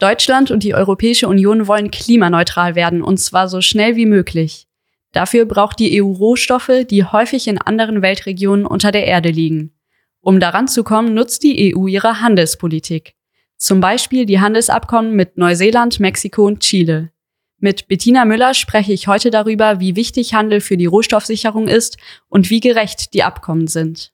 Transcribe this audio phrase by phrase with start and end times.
[0.00, 4.66] Deutschland und die Europäische Union wollen klimaneutral werden, und zwar so schnell wie möglich.
[5.12, 9.72] Dafür braucht die EU Rohstoffe, die häufig in anderen Weltregionen unter der Erde liegen.
[10.20, 13.14] Um daran zu kommen, nutzt die EU ihre Handelspolitik.
[13.56, 17.10] Zum Beispiel die Handelsabkommen mit Neuseeland, Mexiko und Chile.
[17.58, 21.98] Mit Bettina Müller spreche ich heute darüber, wie wichtig Handel für die Rohstoffsicherung ist
[22.28, 24.12] und wie gerecht die Abkommen sind.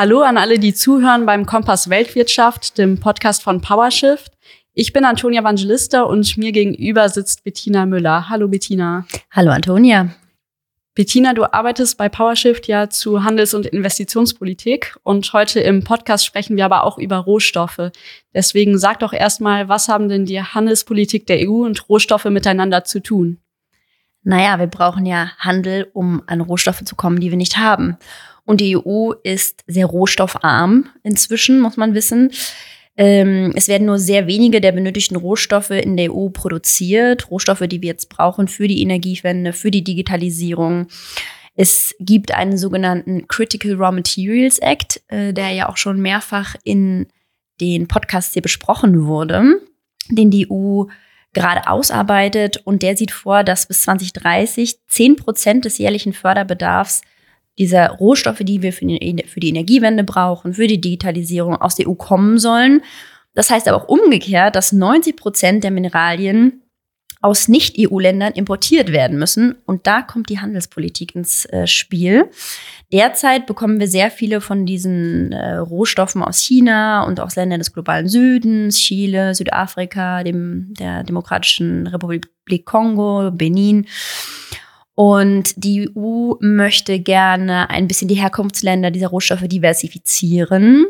[0.00, 4.30] Hallo an alle, die zuhören beim Kompass Weltwirtschaft, dem Podcast von PowerShift.
[4.72, 8.28] Ich bin Antonia Vangelista und mir gegenüber sitzt Bettina Müller.
[8.28, 9.06] Hallo Bettina.
[9.32, 10.14] Hallo Antonia.
[10.94, 16.56] Bettina, du arbeitest bei PowerShift ja zu Handels- und Investitionspolitik und heute im Podcast sprechen
[16.56, 17.90] wir aber auch über Rohstoffe.
[18.32, 23.02] Deswegen sag doch erstmal, was haben denn die Handelspolitik der EU und Rohstoffe miteinander zu
[23.02, 23.38] tun?
[24.22, 27.96] Naja, wir brauchen ja Handel, um an Rohstoffe zu kommen, die wir nicht haben.
[28.48, 32.30] Und die EU ist sehr rohstoffarm inzwischen, muss man wissen.
[32.96, 37.30] Ähm, es werden nur sehr wenige der benötigten Rohstoffe in der EU produziert.
[37.30, 40.86] Rohstoffe, die wir jetzt brauchen für die Energiewende, für die Digitalisierung.
[41.56, 47.06] Es gibt einen sogenannten Critical Raw Materials Act, äh, der ja auch schon mehrfach in
[47.60, 49.60] den Podcasts hier besprochen wurde,
[50.08, 50.84] den die EU
[51.34, 52.62] gerade ausarbeitet.
[52.64, 57.02] Und der sieht vor, dass bis 2030 10 Prozent des jährlichen Förderbedarfs
[57.58, 61.88] dieser Rohstoffe, die wir für die, für die Energiewende brauchen, für die Digitalisierung aus der
[61.88, 62.82] EU kommen sollen.
[63.34, 66.62] Das heißt aber auch umgekehrt, dass 90 Prozent der Mineralien
[67.20, 69.56] aus Nicht-EU-Ländern importiert werden müssen.
[69.66, 72.30] Und da kommt die Handelspolitik ins äh, Spiel.
[72.92, 77.72] Derzeit bekommen wir sehr viele von diesen äh, Rohstoffen aus China und aus Ländern des
[77.72, 83.86] globalen Südens, Chile, Südafrika, dem, der Demokratischen Republik Kongo, Benin.
[84.98, 90.86] Und die EU möchte gerne ein bisschen die Herkunftsländer dieser Rohstoffe diversifizieren,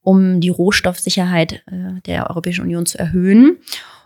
[0.00, 3.58] um die Rohstoffsicherheit äh, der Europäischen Union zu erhöhen.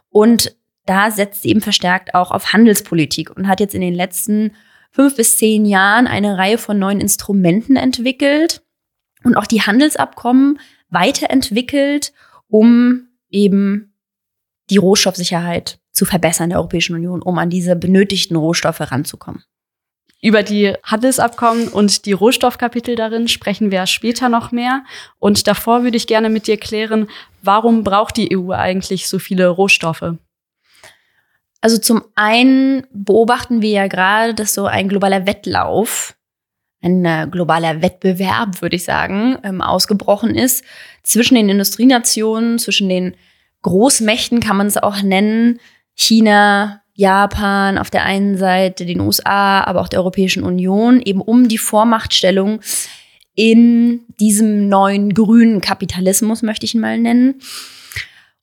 [0.08, 0.56] Und
[0.86, 4.50] da setzt sie eben verstärkt auch auf Handelspolitik und hat jetzt in den letzten
[4.90, 8.64] fünf bis zehn Jahren eine Reihe von neuen Instrumenten entwickelt
[9.22, 10.58] und auch die Handelsabkommen
[10.90, 12.12] weiterentwickelt,
[12.48, 13.94] um eben
[14.70, 19.44] die Rohstoffsicherheit zu verbessern der Europäischen Union, um an diese benötigten Rohstoffe ranzukommen.
[20.20, 24.82] Über die Handelsabkommen und die Rohstoffkapitel darin sprechen wir später noch mehr.
[25.18, 27.08] Und davor würde ich gerne mit dir klären,
[27.42, 30.14] warum braucht die EU eigentlich so viele Rohstoffe?
[31.60, 36.16] Also zum einen beobachten wir ja gerade, dass so ein globaler Wettlauf,
[36.82, 40.64] ein äh, globaler Wettbewerb, würde ich sagen, ähm, ausgebrochen ist
[41.02, 43.14] zwischen den Industrienationen, zwischen den
[43.62, 45.58] Großmächten kann man es auch nennen,
[45.94, 51.48] China, Japan auf der einen Seite, den USA, aber auch der Europäischen Union, eben um
[51.48, 52.60] die Vormachtstellung
[53.34, 57.40] in diesem neuen grünen Kapitalismus, möchte ich ihn mal nennen.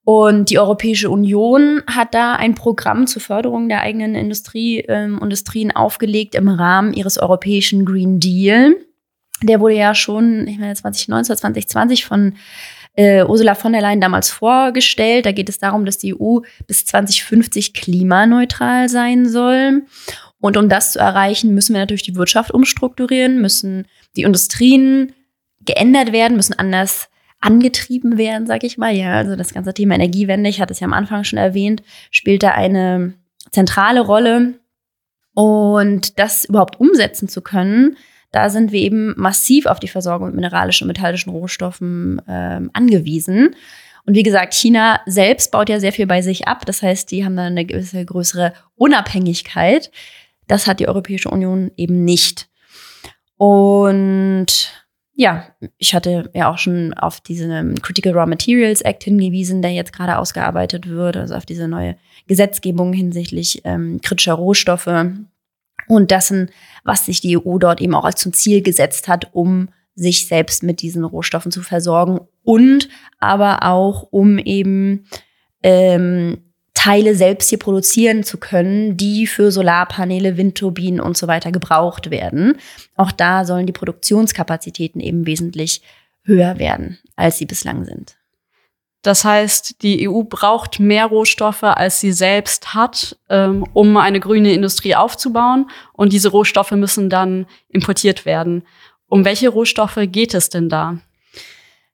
[0.04, 5.72] Und die Europäische Union hat da ein Programm zur Förderung der eigenen Industrie, ähm, Industrien
[5.72, 8.76] aufgelegt im Rahmen ihres europäischen Green Deal.
[9.44, 12.34] Der wurde ja schon, ich meine, 2019, 2020 von
[12.96, 15.26] äh, Ursula von der Leyen damals vorgestellt.
[15.26, 19.84] Da geht es darum, dass die EU bis 2050 klimaneutral sein soll.
[20.40, 25.14] Und um das zu erreichen, müssen wir natürlich die Wirtschaft umstrukturieren, müssen die Industrien
[25.62, 27.10] geändert werden, müssen anders
[27.40, 28.94] angetrieben werden, sag ich mal.
[28.94, 32.44] Ja, also das ganze Thema Energiewende, ich hatte es ja am Anfang schon erwähnt, spielt
[32.44, 33.14] da eine
[33.52, 34.56] zentrale Rolle.
[35.34, 37.96] Und das überhaupt umsetzen zu können,
[38.32, 43.56] da sind wir eben massiv auf die Versorgung mit mineralischen und metallischen Rohstoffen ähm, angewiesen.
[44.06, 46.66] Und wie gesagt, China selbst baut ja sehr viel bei sich ab.
[46.66, 49.92] Das heißt, die haben da eine gewisse größere Unabhängigkeit.
[50.48, 52.50] Das hat die Europäische Union eben nicht.
[53.38, 54.48] Und
[55.14, 55.48] ja,
[55.78, 60.18] ich hatte ja auch schon auf diesen Critical Raw Materials Act hingewiesen, der jetzt gerade
[60.18, 61.96] ausgearbeitet wird, also auf diese neue
[62.28, 64.88] Gesetzgebung hinsichtlich ähm, kritischer Rohstoffe
[65.92, 66.50] und dessen,
[66.86, 70.64] was sich die EU dort eben auch als zum Ziel gesetzt hat, um sich selbst
[70.64, 72.88] mit diesen Rohstoffen zu versorgen und
[73.20, 75.06] aber auch um eben
[75.64, 76.38] ähm,
[76.74, 82.58] Teile selbst hier produzieren zu können, die für Solarpaneele, Windturbinen und so weiter gebraucht werden.
[82.96, 85.82] Auch da sollen die Produktionskapazitäten eben wesentlich
[86.24, 88.16] höher werden, als sie bislang sind.
[89.02, 94.54] Das heißt, die EU braucht mehr Rohstoffe, als sie selbst hat, ähm, um eine grüne
[94.54, 95.70] Industrie aufzubauen.
[95.94, 98.64] Und diese Rohstoffe müssen dann importiert werden.
[99.08, 100.98] Um welche Rohstoffe geht es denn da?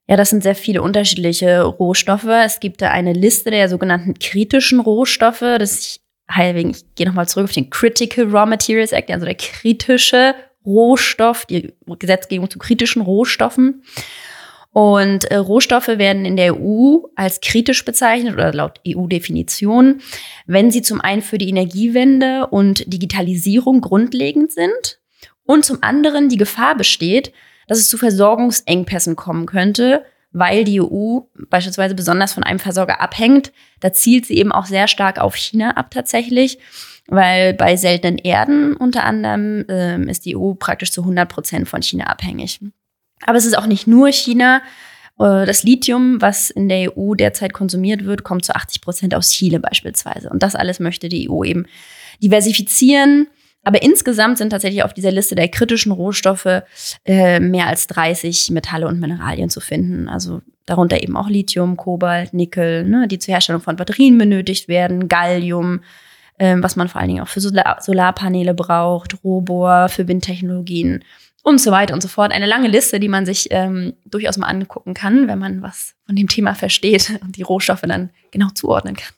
[0.06, 2.28] Ja, das sind sehr viele unterschiedliche Rohstoffe.
[2.28, 5.40] Es gibt da eine Liste der sogenannten kritischen Rohstoffe.
[5.40, 10.34] Das ich, ich gehe nochmal zurück auf den Critical Raw Materials Act, also der kritische
[10.64, 13.82] Rohstoff, die Gesetzgebung zu kritischen Rohstoffen.
[14.72, 20.00] Und äh, Rohstoffe werden in der EU als kritisch bezeichnet oder laut EU-Definition,
[20.46, 25.00] wenn sie zum einen für die Energiewende und Digitalisierung grundlegend sind
[25.44, 27.32] und zum anderen die Gefahr besteht,
[27.66, 33.52] dass es zu Versorgungsengpässen kommen könnte, weil die EU beispielsweise besonders von einem Versorger abhängt.
[33.80, 36.58] Da zielt sie eben auch sehr stark auf China ab tatsächlich,
[37.06, 41.82] weil bei seltenen Erden unter anderem äh, ist die EU praktisch zu 100 Prozent von
[41.82, 42.60] China abhängig.
[43.26, 44.62] Aber es ist auch nicht nur China.
[45.18, 49.30] Äh, das Lithium, was in der EU derzeit konsumiert wird, kommt zu 80 Prozent aus
[49.30, 50.30] Chile beispielsweise.
[50.30, 51.66] Und das alles möchte die EU eben
[52.22, 53.28] diversifizieren.
[53.64, 56.62] Aber insgesamt sind tatsächlich auf dieser Liste der kritischen Rohstoffe
[57.04, 60.08] äh, mehr als 30 Metalle und Mineralien zu finden.
[60.08, 65.08] Also darunter eben auch Lithium, Kobalt, Nickel, ne, die zur Herstellung von Batterien benötigt werden,
[65.08, 65.80] Gallium,
[66.38, 71.04] äh, was man vor allen Dingen auch für Solar Solarpaneele braucht, Rohbohr für Windtechnologien
[71.42, 72.32] und so weiter und so fort.
[72.32, 76.16] Eine lange Liste, die man sich ähm, durchaus mal angucken kann, wenn man was von
[76.16, 79.12] dem Thema versteht und die Rohstoffe dann genau zuordnen kann.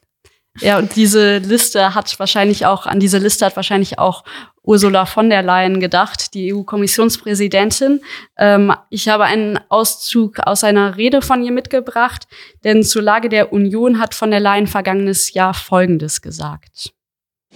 [0.58, 4.24] Ja, und diese Liste hat wahrscheinlich auch, an diese Liste hat wahrscheinlich auch
[4.62, 8.00] Ursula von der Leyen gedacht, die EU-Kommissionspräsidentin.
[8.36, 12.26] Ähm, ich habe einen Auszug aus einer Rede von ihr mitgebracht,
[12.64, 16.92] denn zur Lage der Union hat von der Leyen vergangenes Jahr Folgendes gesagt.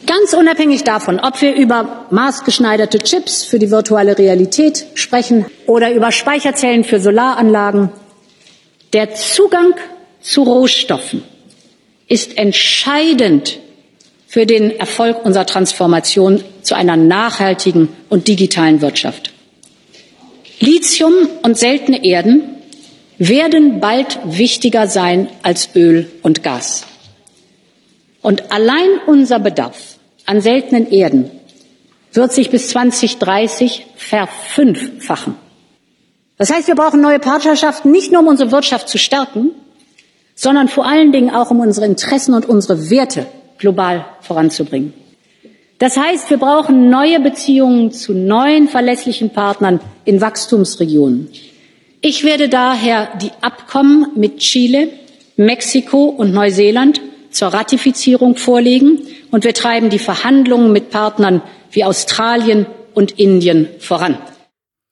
[0.06, 6.12] Ganz unabhängig davon, ob wir über maßgeschneiderte Chips für die virtuelle Realität sprechen oder über
[6.12, 7.90] Speicherzellen für Solaranlagen,
[8.92, 9.74] der Zugang
[10.20, 11.22] zu Rohstoffen
[12.08, 13.58] ist entscheidend
[14.26, 19.32] für den Erfolg unserer Transformation zu einer nachhaltigen und digitalen Wirtschaft.
[20.60, 22.42] Lithium und seltene Erden
[23.18, 26.84] werden bald wichtiger sein als Öl und Gas.
[28.24, 31.30] Und allein unser Bedarf an seltenen Erden
[32.14, 35.34] wird sich bis 2030 verfünffachen.
[36.38, 39.50] Das heißt, wir brauchen neue Partnerschaften, nicht nur um unsere Wirtschaft zu stärken,
[40.34, 43.26] sondern vor allen Dingen auch um unsere Interessen und unsere Werte
[43.58, 44.94] global voranzubringen.
[45.78, 51.28] Das heißt, wir brauchen neue Beziehungen zu neuen verlässlichen Partnern in Wachstumsregionen.
[52.00, 54.88] Ich werde daher die Abkommen mit Chile,
[55.36, 57.02] Mexiko und Neuseeland
[57.34, 64.16] zur Ratifizierung vorlegen, und wir treiben die Verhandlungen mit Partnern wie Australien und Indien voran.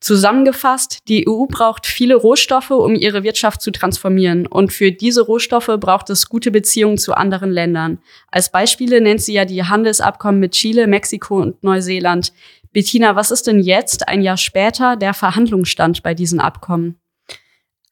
[0.01, 4.49] Zusammengefasst, die EU braucht viele Rohstoffe, um ihre Wirtschaft zu transformieren.
[4.49, 8.01] Und für diese Rohstoffe braucht es gute Beziehungen zu anderen Ländern.
[8.29, 12.33] Als Beispiele nennt sie ja die Handelsabkommen mit Chile, Mexiko und Neuseeland.
[12.73, 16.99] Bettina, was ist denn jetzt, ein Jahr später, der Verhandlungsstand bei diesen Abkommen?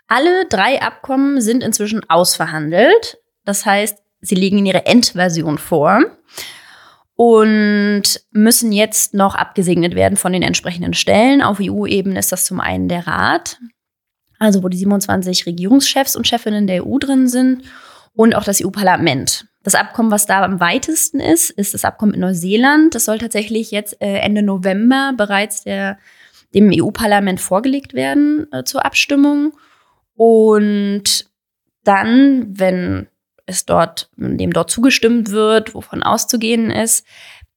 [0.08, 3.18] Alle drei Abkommen sind inzwischen ausverhandelt.
[3.44, 6.00] Das heißt, Sie legen in ihre Endversion vor
[7.14, 11.42] und müssen jetzt noch abgesegnet werden von den entsprechenden Stellen.
[11.42, 13.58] Auf EU-Ebene ist das zum einen der Rat,
[14.38, 17.64] also wo die 27 Regierungschefs und Chefinnen der EU drin sind,
[18.14, 19.46] und auch das EU-Parlament.
[19.62, 22.94] Das Abkommen, was da am weitesten ist, ist das Abkommen mit Neuseeland.
[22.94, 25.98] Das soll tatsächlich jetzt äh, Ende November bereits der,
[26.54, 29.52] dem EU-Parlament vorgelegt werden äh, zur Abstimmung.
[30.14, 31.26] Und
[31.84, 33.08] dann, wenn
[33.46, 37.06] es dort, dem dort zugestimmt wird, wovon auszugehen ist,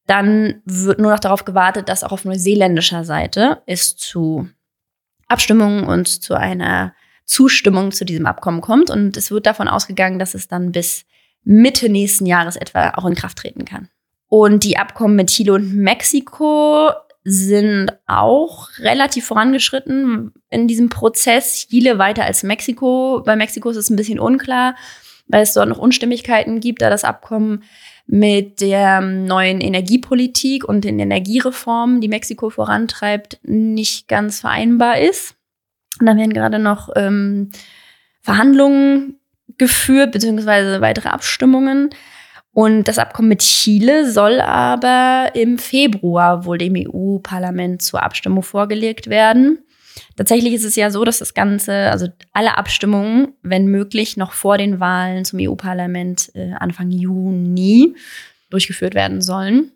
[0.06, 4.50] dann wird nur noch darauf gewartet, dass auch auf neuseeländischer Seite es zu
[5.28, 6.94] Abstimmungen und zu einer
[7.26, 8.90] Zustimmung zu diesem Abkommen kommt.
[8.90, 11.06] Und es wird davon ausgegangen, dass es dann bis
[11.44, 13.90] Mitte nächsten Jahres etwa auch in Kraft treten kann.
[14.28, 16.90] Und die Abkommen mit Chile und Mexiko
[17.24, 21.68] sind auch relativ vorangeschritten in diesem Prozess.
[21.70, 23.22] Chile weiter als Mexiko.
[23.26, 24.76] Bei Mexiko ist es ein bisschen unklar,
[25.28, 27.64] weil es dort noch Unstimmigkeiten gibt, da das Abkommen
[28.06, 35.36] mit der neuen Energiepolitik und den Energiereformen, die Mexiko vorantreibt, nicht ganz vereinbar ist.
[36.00, 37.52] Und da werden gerade noch ähm,
[38.22, 39.20] Verhandlungen
[39.58, 41.90] geführt, beziehungsweise weitere Abstimmungen.
[42.52, 49.10] Und das Abkommen mit Chile soll aber im Februar wohl dem EU-Parlament zur Abstimmung vorgelegt
[49.10, 49.60] werden.
[50.16, 54.58] Tatsächlich ist es ja so, dass das Ganze, also alle Abstimmungen, wenn möglich, noch vor
[54.58, 57.96] den Wahlen zum EU-Parlament äh, Anfang Juni
[58.50, 59.72] durchgeführt werden sollen,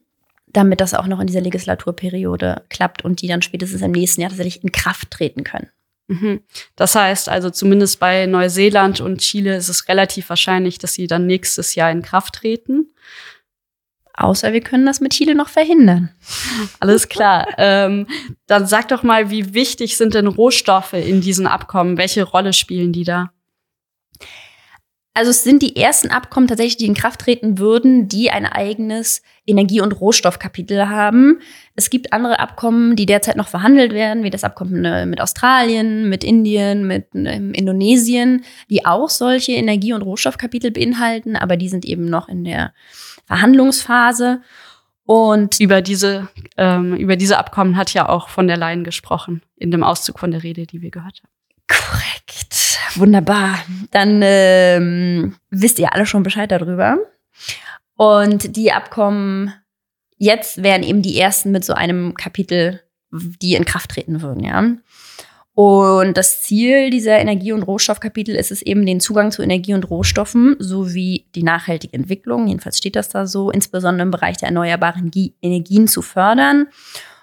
[0.47, 4.29] damit das auch noch in dieser Legislaturperiode klappt und die dann spätestens im nächsten Jahr
[4.29, 5.69] tatsächlich in Kraft treten können.
[6.07, 6.41] Mhm.
[6.75, 11.25] Das heißt also zumindest bei Neuseeland und Chile ist es relativ wahrscheinlich, dass sie dann
[11.25, 12.91] nächstes Jahr in Kraft treten.
[14.17, 16.09] Außer wir können das mit Chile noch verhindern.
[16.79, 17.47] Alles klar.
[17.57, 18.07] ähm,
[18.47, 21.97] dann sag doch mal, wie wichtig sind denn Rohstoffe in diesen Abkommen?
[21.97, 23.31] Welche Rolle spielen die da?
[25.13, 29.23] Also es sind die ersten Abkommen tatsächlich, die in Kraft treten würden, die ein eigenes
[29.47, 31.39] Energie- und Rohstoffkapitel haben.
[31.75, 36.07] Es gibt andere Abkommen, die derzeit noch verhandelt werden, wie das Abkommen äh, mit Australien,
[36.07, 41.85] mit Indien, mit ähm, Indonesien, die auch solche Energie- und Rohstoffkapitel beinhalten, aber die sind
[41.85, 42.73] eben noch in der
[43.27, 44.41] Verhandlungsphase.
[45.03, 49.71] Und über diese, ähm, über diese Abkommen hat ja auch von der Leyen gesprochen, in
[49.71, 51.31] dem Auszug von der Rede, die wir gehört haben.
[51.67, 52.79] Korrekt.
[52.95, 53.59] Wunderbar.
[53.91, 56.97] Dann ähm, wisst ihr alle schon Bescheid darüber.
[57.95, 59.53] Und die Abkommen
[60.17, 62.81] jetzt wären eben die ersten mit so einem Kapitel,
[63.11, 64.63] die in Kraft treten würden, ja.
[65.59, 69.89] Und das Ziel dieser Energie- und Rohstoffkapitel ist es eben, den Zugang zu Energie und
[69.89, 75.09] Rohstoffen sowie die nachhaltige Entwicklung, jedenfalls steht das da so, insbesondere im Bereich der erneuerbaren
[75.41, 76.67] Energien zu fördern.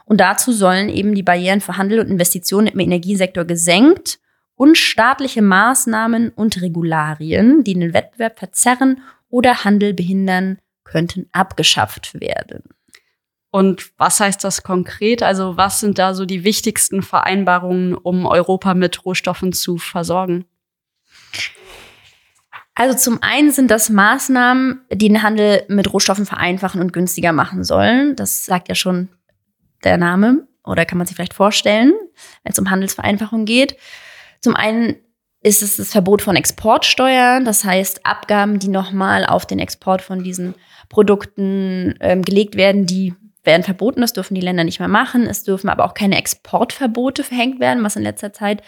[0.05, 4.19] Und dazu sollen eben die Barrieren für Handel und Investitionen im Energiesektor gesenkt
[4.57, 9.01] und staatliche Maßnahmen und Regularien, die den Wettbewerb verzerren
[9.31, 12.65] oder Handel behindern, könnten abgeschafft werden.
[13.55, 15.23] Und was heißt das konkret?
[15.23, 20.45] Also was sind da so die wichtigsten Vereinbarungen, um Europa mit Rohstoffen zu versorgen?
[22.75, 27.63] Also zum einen sind das Maßnahmen, die den Handel mit Rohstoffen vereinfachen und günstiger machen
[27.63, 28.17] sollen.
[28.17, 29.09] Das sagt ja schon
[29.85, 31.93] der Name oder kann man sich vielleicht vorstellen,
[32.43, 33.77] wenn es um Handelsvereinfachung geht.
[34.41, 34.97] Zum einen
[35.43, 40.25] ist es das Verbot von Exportsteuern, das heißt Abgaben, die nochmal auf den Export von
[40.25, 40.57] diesen
[40.89, 45.27] Produkten ähm, gelegt werden, die werden verboten, das dürfen die Länder nicht mehr machen.
[45.27, 48.63] Es dürfen aber auch keine Exportverbote verhängt werden, was in letzter Zeit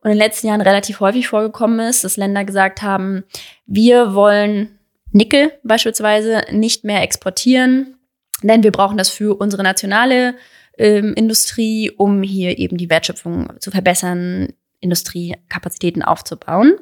[0.00, 3.24] und in den letzten Jahren relativ häufig vorgekommen ist, dass Länder gesagt haben,
[3.66, 4.78] wir wollen
[5.12, 7.98] Nickel beispielsweise nicht mehr exportieren,
[8.42, 10.34] denn wir brauchen das für unsere nationale
[10.76, 14.48] ähm, Industrie, um hier eben die Wertschöpfung zu verbessern,
[14.80, 16.74] Industriekapazitäten aufzubauen.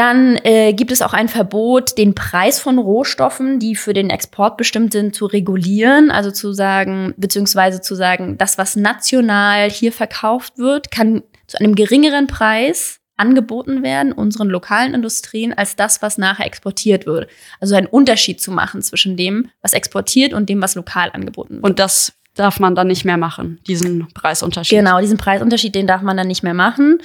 [0.00, 4.56] Dann äh, gibt es auch ein Verbot, den Preis von Rohstoffen, die für den Export
[4.56, 6.10] bestimmt sind, zu regulieren.
[6.10, 11.74] Also zu sagen, beziehungsweise zu sagen, das, was national hier verkauft wird, kann zu einem
[11.74, 17.28] geringeren Preis angeboten werden, unseren lokalen Industrien, als das, was nachher exportiert wird.
[17.60, 21.64] Also einen Unterschied zu machen zwischen dem, was exportiert und dem, was lokal angeboten wird.
[21.64, 24.78] Und das darf man dann nicht mehr machen, diesen Preisunterschied.
[24.78, 27.02] Genau, diesen Preisunterschied, den darf man dann nicht mehr machen.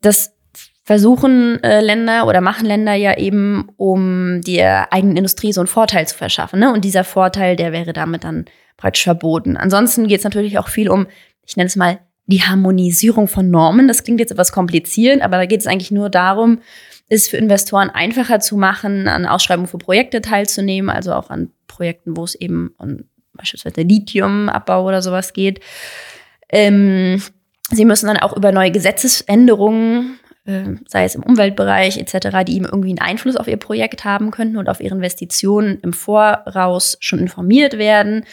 [0.00, 0.37] Das
[0.88, 6.08] versuchen äh, Länder oder machen Länder ja eben, um der eigenen Industrie so einen Vorteil
[6.08, 6.60] zu verschaffen.
[6.60, 6.72] Ne?
[6.72, 8.46] Und dieser Vorteil, der wäre damit dann
[8.78, 9.58] praktisch verboten.
[9.58, 11.06] Ansonsten geht es natürlich auch viel um,
[11.44, 13.86] ich nenne es mal, die Harmonisierung von Normen.
[13.86, 16.60] Das klingt jetzt etwas kompliziert, aber da geht es eigentlich nur darum,
[17.10, 22.16] es für Investoren einfacher zu machen, an Ausschreibungen für Projekte teilzunehmen, also auch an Projekten,
[22.16, 23.04] wo es eben um
[23.34, 25.60] beispielsweise Lithiumabbau oder sowas geht.
[26.48, 27.22] Ähm,
[27.70, 30.18] sie müssen dann auch über neue Gesetzesänderungen,
[30.86, 34.56] sei es im Umweltbereich etc., die ihm irgendwie einen Einfluss auf ihr Projekt haben könnten
[34.56, 38.24] und auf ihre Investitionen im Voraus schon informiert werden.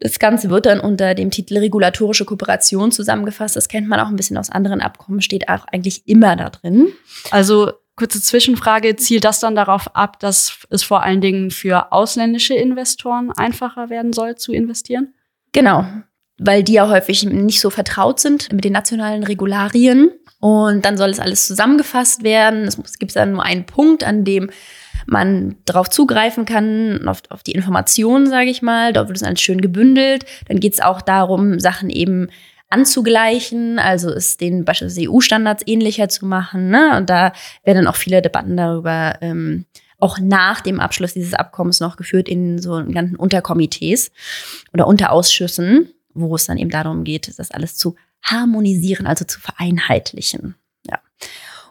[0.00, 3.54] Das Ganze wird dann unter dem Titel regulatorische Kooperation zusammengefasst.
[3.54, 6.88] Das kennt man auch ein bisschen aus anderen Abkommen, steht auch eigentlich immer da drin.
[7.30, 12.54] Also kurze Zwischenfrage, zielt das dann darauf ab, dass es vor allen Dingen für ausländische
[12.54, 15.14] Investoren einfacher werden soll zu investieren?
[15.52, 15.86] Genau,
[16.44, 20.10] weil die ja häufig nicht so vertraut sind mit den nationalen Regularien.
[20.40, 22.64] Und dann soll es alles zusammengefasst werden.
[22.64, 24.50] Es gibt dann nur einen Punkt, an dem
[25.06, 28.92] man darauf zugreifen kann, auf, auf die Informationen, sage ich mal.
[28.92, 30.24] Dort wird es alles schön gebündelt.
[30.48, 32.28] Dann geht es auch darum, Sachen eben
[32.70, 36.70] anzugleichen, also es den beispielsweise EU-Standards ähnlicher zu machen.
[36.70, 36.96] Ne?
[36.96, 37.32] Und da
[37.64, 39.66] werden dann auch viele Debatten darüber ähm,
[39.98, 44.10] auch nach dem Abschluss dieses Abkommens noch geführt in so ganzen Unterkomitees
[44.72, 50.54] oder Unterausschüssen, wo es dann eben darum geht, das alles zu harmonisieren, also zu vereinheitlichen.
[50.86, 51.00] Ja.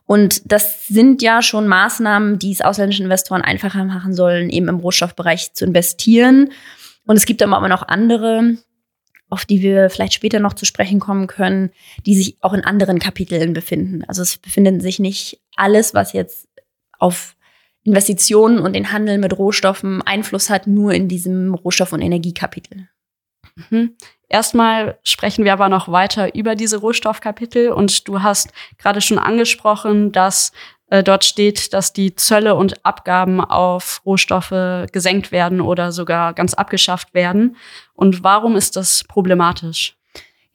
[0.06, 4.80] Und das sind ja schon Maßnahmen, die es ausländischen Investoren einfacher machen sollen, eben im
[4.80, 6.52] Rohstoffbereich zu investieren.
[7.06, 8.58] Und es gibt aber auch noch andere
[9.32, 11.72] auf die wir vielleicht später noch zu sprechen kommen können,
[12.06, 14.04] die sich auch in anderen Kapiteln befinden.
[14.06, 16.50] Also es befindet sich nicht alles, was jetzt
[17.00, 17.38] auf
[17.84, 22.90] Investitionen und den Handel mit Rohstoffen Einfluss hat, nur in diesem Rohstoff- und Energiekapitel.
[23.70, 23.96] Mhm.
[24.32, 30.14] Erstmal sprechen wir aber noch weiter über diese Rohstoffkapitel und du hast gerade schon angesprochen,
[30.14, 30.54] dass
[30.90, 36.54] äh, dort steht, dass die Zölle und Abgaben auf Rohstoffe gesenkt werden oder sogar ganz
[36.54, 37.58] abgeschafft werden.
[37.94, 39.98] Und warum ist das problematisch?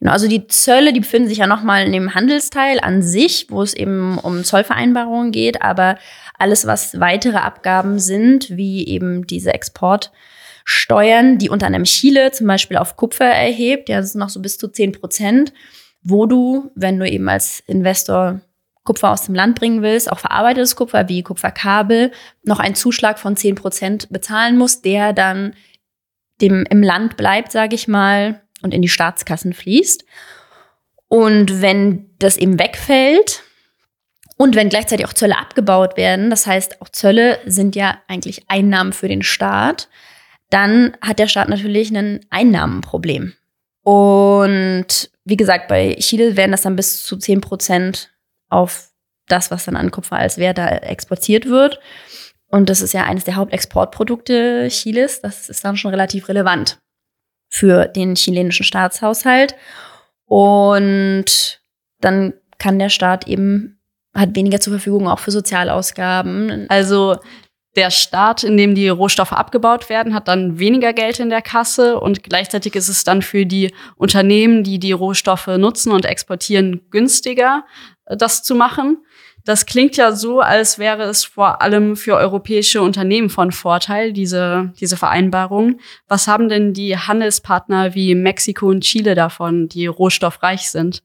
[0.01, 3.61] Genau, also die Zölle, die befinden sich ja nochmal in dem Handelsteil an sich, wo
[3.61, 5.99] es eben um Zollvereinbarungen geht, aber
[6.39, 9.53] alles, was weitere Abgaben sind, wie eben diese
[10.67, 14.41] Exportsteuern, die unter anderem Chile zum Beispiel auf Kupfer erhebt, ja, das ist noch so
[14.41, 15.53] bis zu 10 Prozent,
[16.03, 18.41] wo du, wenn du eben als Investor
[18.85, 22.13] Kupfer aus dem Land bringen willst, auch verarbeitetes Kupfer wie Kupferkabel,
[22.45, 25.55] noch einen Zuschlag von 10 Prozent bezahlen musst, der dann
[26.41, 30.05] dem im Land bleibt, sage ich mal, und in die Staatskassen fließt.
[31.09, 33.43] Und wenn das eben wegfällt
[34.37, 38.93] und wenn gleichzeitig auch Zölle abgebaut werden, das heißt, auch Zölle sind ja eigentlich Einnahmen
[38.93, 39.89] für den Staat,
[40.51, 43.35] dann hat der Staat natürlich ein Einnahmenproblem.
[43.83, 48.11] Und wie gesagt, bei Chile werden das dann bis zu 10 Prozent
[48.49, 48.91] auf
[49.29, 51.81] das, was dann an Kupfer als Wert da exportiert wird.
[52.49, 55.21] Und das ist ja eines der Hauptexportprodukte Chiles.
[55.21, 56.79] Das ist dann schon relativ relevant
[57.49, 59.57] für den chilenischen Staatshaushalt.
[60.27, 61.61] Und
[62.01, 63.81] dann kann der Staat eben,
[64.15, 66.67] hat weniger zur Verfügung auch für Sozialausgaben.
[66.69, 67.19] Also
[67.77, 72.01] der Staat, in dem die Rohstoffe abgebaut werden, hat dann weniger Geld in der Kasse
[72.01, 77.65] und gleichzeitig ist es dann für die Unternehmen, die die Rohstoffe nutzen und exportieren, günstiger,
[78.07, 78.99] äh, das zu machen.
[79.45, 84.73] Das klingt ja so, als wäre es vor allem für europäische Unternehmen von Vorteil, diese,
[84.81, 85.79] diese Vereinbarung.
[86.09, 91.05] Was haben denn die Handelspartner wie Mexiko und Chile davon, die rohstoffreich sind?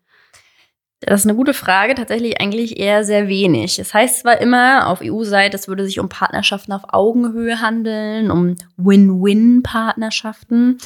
[1.02, 1.96] Das ist eine gute Frage.
[1.96, 3.80] Tatsächlich eigentlich eher sehr wenig.
[3.80, 8.56] Es heißt zwar immer auf EU-Seite, es würde sich um Partnerschaften auf Augenhöhe handeln, um
[8.78, 10.78] Win-Win-Partnerschaften,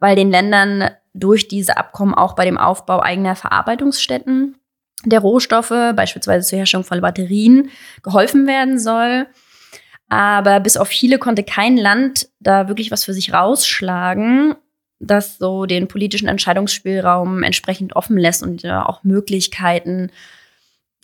[0.00, 4.56] weil den Ländern durch diese Abkommen auch bei dem Aufbau eigener Verarbeitungsstätten
[5.04, 7.70] der Rohstoffe, beispielsweise zur Herstellung von Batterien,
[8.02, 9.26] geholfen werden soll.
[10.08, 14.56] Aber bis auf Chile konnte kein Land da wirklich was für sich rausschlagen,
[15.00, 20.10] das so den politischen Entscheidungsspielraum entsprechend offen lässt und ja auch Möglichkeiten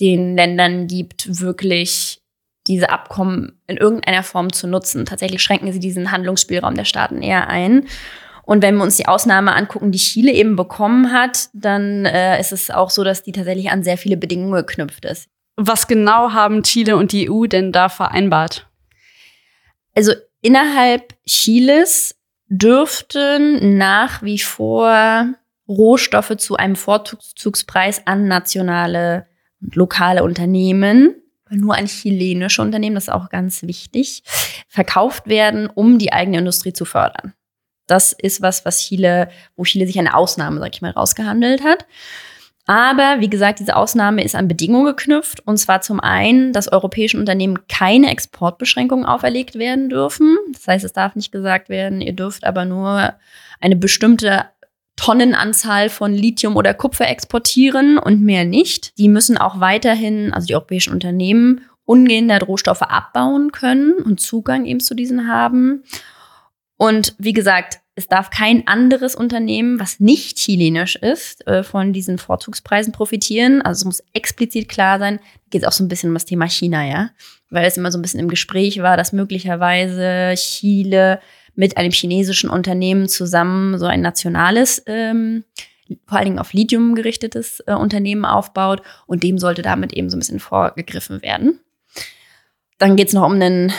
[0.00, 2.20] den Ländern gibt, wirklich
[2.66, 5.06] diese Abkommen in irgendeiner Form zu nutzen.
[5.06, 7.86] Tatsächlich schränken sie diesen Handlungsspielraum der Staaten eher ein.
[8.42, 12.52] Und wenn wir uns die Ausnahme angucken, die Chile eben bekommen hat, dann äh, ist
[12.52, 15.28] es auch so, dass die tatsächlich an sehr viele Bedingungen geknüpft ist.
[15.56, 18.68] Was genau haben Chile und die EU denn da vereinbart?
[19.94, 22.14] Also innerhalb Chiles
[22.48, 25.34] dürften nach wie vor
[25.68, 29.26] Rohstoffe zu einem Vorzugspreis an nationale
[29.60, 31.14] und lokale Unternehmen,
[31.50, 34.22] nur an chilenische Unternehmen, das ist auch ganz wichtig,
[34.68, 37.34] verkauft werden, um die eigene Industrie zu fördern.
[37.86, 41.86] Das ist was, was Chile, wo Chile sich eine Ausnahme, sag ich mal, rausgehandelt hat.
[42.66, 45.40] Aber wie gesagt, diese Ausnahme ist an Bedingungen geknüpft.
[45.46, 50.36] Und zwar zum einen, dass europäischen Unternehmen keine Exportbeschränkungen auferlegt werden dürfen.
[50.52, 53.14] Das heißt, es darf nicht gesagt werden, ihr dürft aber nur
[53.60, 54.46] eine bestimmte
[54.96, 58.98] Tonnenanzahl von Lithium oder Kupfer exportieren und mehr nicht.
[58.98, 64.80] Die müssen auch weiterhin, also die europäischen Unternehmen, ungehindert Rohstoffe abbauen können und Zugang eben
[64.80, 65.84] zu diesen haben.
[66.76, 72.18] Und wie gesagt, es darf kein anderes Unternehmen, was nicht chilenisch ist, äh, von diesen
[72.18, 73.62] Vorzugspreisen profitieren.
[73.62, 76.46] Also es muss explizit klar sein, geht es auch so ein bisschen um das Thema
[76.46, 77.10] China, ja.
[77.48, 81.20] Weil es immer so ein bisschen im Gespräch war, dass möglicherweise Chile
[81.54, 85.44] mit einem chinesischen Unternehmen zusammen so ein nationales, ähm,
[86.06, 90.16] vor allen Dingen auf Lithium gerichtetes äh, Unternehmen aufbaut und dem sollte damit eben so
[90.16, 91.60] ein bisschen vorgegriffen werden.
[92.78, 93.72] Dann geht es noch um einen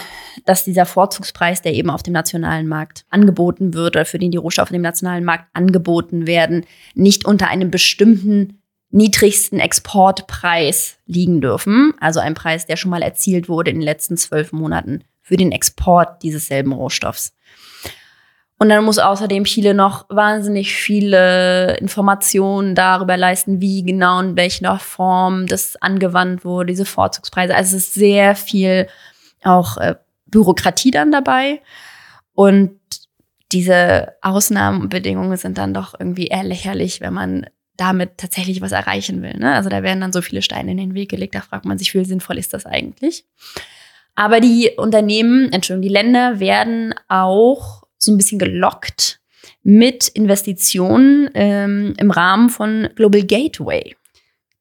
[0.46, 4.38] dass dieser Vorzugspreis, der eben auf dem nationalen Markt angeboten wird oder für den die
[4.38, 11.94] Rohstoffe auf dem nationalen Markt angeboten werden, nicht unter einem bestimmten niedrigsten Exportpreis liegen dürfen.
[12.00, 15.52] Also ein Preis, der schon mal erzielt wurde in den letzten zwölf Monaten für den
[15.52, 17.34] Export dieses selben Rohstoffs.
[18.60, 24.80] Und dann muss außerdem Chile noch wahnsinnig viele Informationen darüber leisten, wie genau in welcher
[24.80, 27.56] Form das angewandt wurde, diese Vorzugspreise.
[27.56, 28.88] Also es ist sehr viel
[29.44, 31.62] auch äh, Bürokratie dann dabei.
[32.34, 32.80] Und
[33.52, 37.46] diese Ausnahmenbedingungen sind dann doch irgendwie eher lächerlich, wenn man
[37.78, 39.38] damit tatsächlich was erreichen will.
[39.38, 39.54] Ne?
[39.54, 41.94] Also da werden dann so viele Steine in den Weg gelegt, da fragt man sich,
[41.94, 43.24] wie sinnvoll ist das eigentlich?
[44.16, 49.20] Aber die Unternehmen, Entschuldigung, die Länder werden auch so ein bisschen gelockt
[49.64, 53.96] mit Investitionen ähm, im Rahmen von Global Gateway.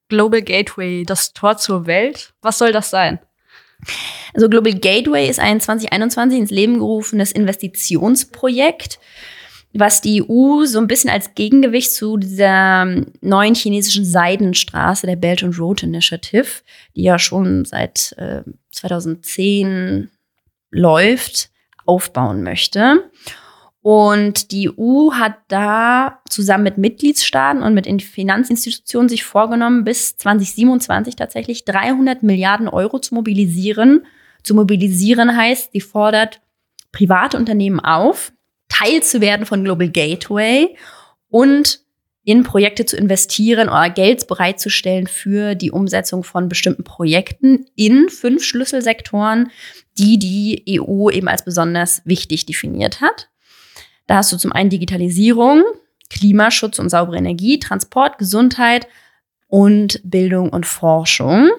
[0.08, 2.32] Global Gateway, das Tor zur Welt.
[2.42, 3.18] Was soll das sein?
[4.34, 8.98] Also Global Gateway ist ein 2021 ins Leben gerufenes Investitionsprojekt,
[9.72, 12.86] was die EU so ein bisschen als Gegengewicht zu dieser
[13.20, 16.46] neuen chinesischen Seidenstraße, der Belt and Road Initiative,
[16.94, 20.10] die ja schon seit äh, 2010
[20.70, 21.50] läuft,
[21.86, 23.10] aufbauen möchte.
[23.82, 31.14] Und die EU hat da zusammen mit Mitgliedstaaten und mit Finanzinstitutionen sich vorgenommen, bis 2027
[31.14, 34.04] tatsächlich 300 Milliarden Euro zu mobilisieren.
[34.42, 36.40] Zu mobilisieren heißt, sie fordert
[36.90, 38.32] private Unternehmen auf,
[38.68, 40.76] Teil zu werden von Global Gateway
[41.28, 41.85] und
[42.26, 48.42] in Projekte zu investieren oder Geld bereitzustellen für die Umsetzung von bestimmten Projekten in fünf
[48.42, 49.52] Schlüsselsektoren,
[49.96, 53.28] die die EU eben als besonders wichtig definiert hat.
[54.08, 55.62] Da hast du zum einen Digitalisierung,
[56.10, 58.88] Klimaschutz und saubere Energie, Transport, Gesundheit
[59.46, 61.50] und Bildung und Forschung.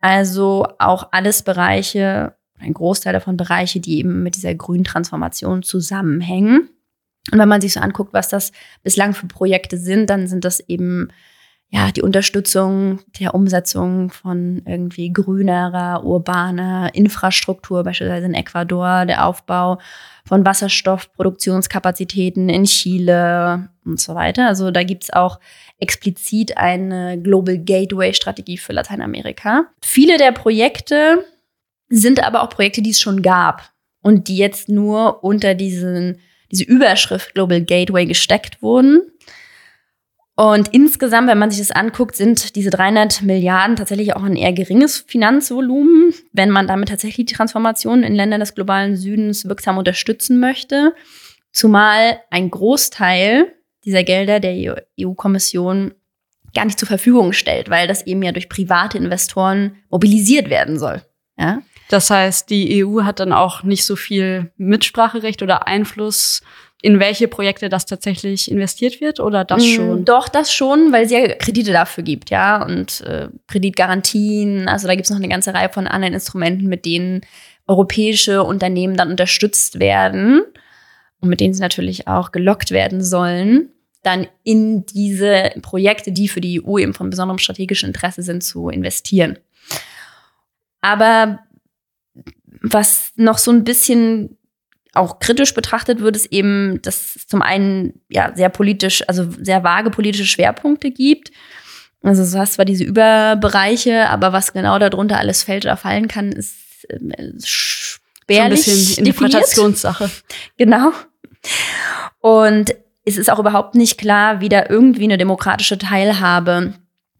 [0.00, 6.70] Also auch alles Bereiche, ein Großteil davon Bereiche, die eben mit dieser grünen Transformation zusammenhängen.
[7.30, 8.52] Und wenn man sich so anguckt, was das
[8.82, 11.10] bislang für Projekte sind, dann sind das eben
[11.72, 19.78] ja, die Unterstützung der Umsetzung von irgendwie grünerer, urbaner Infrastruktur, beispielsweise in Ecuador, der Aufbau
[20.24, 24.48] von Wasserstoffproduktionskapazitäten in Chile und so weiter.
[24.48, 25.38] Also da gibt's auch
[25.78, 29.66] explizit eine Global Gateway-Strategie für Lateinamerika.
[29.80, 31.24] Viele der Projekte
[31.88, 33.70] sind aber auch Projekte, die es schon gab
[34.02, 36.18] und die jetzt nur unter diesen,
[36.50, 39.02] diese Überschrift Global Gateway gesteckt wurden.
[40.36, 44.54] Und insgesamt, wenn man sich das anguckt, sind diese 300 Milliarden tatsächlich auch ein eher
[44.54, 50.40] geringes Finanzvolumen, wenn man damit tatsächlich die Transformation in Ländern des globalen Südens wirksam unterstützen
[50.40, 50.94] möchte.
[51.52, 53.52] Zumal ein Großteil
[53.84, 55.92] dieser Gelder der EU-Kommission
[56.54, 61.02] gar nicht zur Verfügung stellt, weil das eben ja durch private Investoren mobilisiert werden soll.
[61.38, 61.60] Ja?
[61.90, 66.40] Das heißt, die EU hat dann auch nicht so viel Mitspracherecht oder Einfluss
[66.82, 70.04] in welche Projekte das tatsächlich investiert wird oder das mm, schon?
[70.04, 74.68] Doch, das schon, weil es ja Kredite dafür gibt, ja, und äh, Kreditgarantien.
[74.68, 77.22] Also da gibt es noch eine ganze Reihe von anderen Instrumenten, mit denen
[77.66, 80.42] europäische Unternehmen dann unterstützt werden
[81.20, 83.70] und mit denen sie natürlich auch gelockt werden sollen,
[84.04, 88.68] dann in diese Projekte, die für die EU eben von besonderem strategischen Interesse sind, zu
[88.70, 89.38] investieren.
[90.80, 91.40] Aber
[92.60, 94.36] was noch so ein bisschen
[94.92, 99.62] auch kritisch betrachtet wird, es eben, dass es zum einen ja sehr politisch, also sehr
[99.62, 101.30] vage politische Schwerpunkte gibt.
[102.02, 106.32] Also du hast zwar diese Überbereiche, aber was genau darunter alles fällt oder fallen kann,
[106.32, 106.56] ist
[106.88, 106.98] äh,
[107.44, 110.10] spärlich so ein bisschen Interpretationssache.
[110.56, 110.92] Genau.
[112.20, 116.74] Und es ist auch überhaupt nicht klar, wie da irgendwie eine demokratische Teilhabe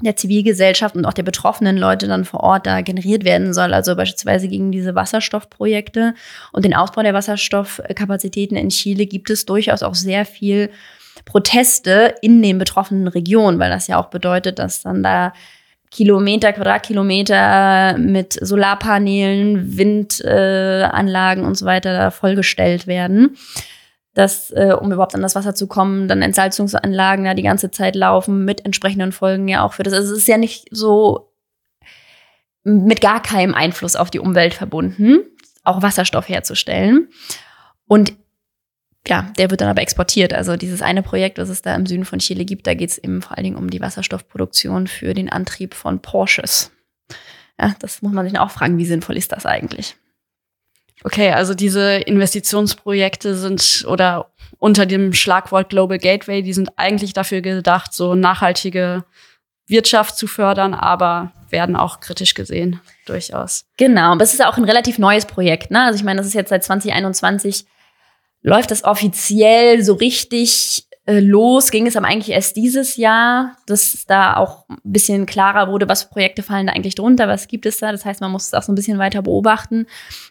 [0.05, 3.75] der Zivilgesellschaft und auch der betroffenen Leute dann vor Ort da generiert werden soll.
[3.75, 6.15] Also beispielsweise gegen diese Wasserstoffprojekte
[6.53, 10.71] und den Ausbau der Wasserstoffkapazitäten in Chile gibt es durchaus auch sehr viel
[11.25, 15.33] Proteste in den betroffenen Regionen, weil das ja auch bedeutet, dass dann da
[15.91, 23.37] Kilometer, Quadratkilometer mit Solarpanelen, Windanlagen äh, und so weiter da vollgestellt werden
[24.15, 27.95] dass, äh, um überhaupt an das Wasser zu kommen, dann Entsalzungsanlagen da die ganze Zeit
[27.95, 29.95] laufen, mit entsprechenden Folgen ja auch für das.
[29.95, 31.33] Also es ist ja nicht so
[32.65, 35.21] mit gar keinem Einfluss auf die Umwelt verbunden,
[35.65, 37.09] auch Wasserstoff herzustellen.
[37.87, 38.13] Und
[39.07, 40.35] ja, der wird dann aber exportiert.
[40.35, 42.99] Also dieses eine Projekt, was es da im Süden von Chile gibt, da geht es
[42.99, 46.71] eben vor allen Dingen um die Wasserstoffproduktion für den Antrieb von Porsches.
[47.59, 49.97] Ja, das muss man sich auch fragen, wie sinnvoll ist das eigentlich?
[51.05, 57.41] Okay, also diese Investitionsprojekte sind oder unter dem Schlagwort Global Gateway, die sind eigentlich dafür
[57.41, 59.05] gedacht, so nachhaltige
[59.67, 63.65] Wirtschaft zu fördern, aber werden auch kritisch gesehen, durchaus.
[63.77, 65.71] Genau, aber es ist auch ein relativ neues Projekt.
[65.71, 65.83] Ne?
[65.83, 67.65] Also ich meine, das ist jetzt seit 2021,
[68.43, 74.37] läuft das offiziell so richtig los ging es aber eigentlich erst dieses Jahr, dass da
[74.37, 77.79] auch ein bisschen klarer wurde, was für Projekte fallen da eigentlich drunter, was gibt es
[77.79, 77.91] da.
[77.91, 79.87] Das heißt, man muss es auch so ein bisschen weiter beobachten.